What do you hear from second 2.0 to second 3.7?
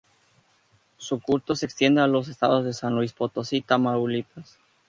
a los estados de San Luis Potosí y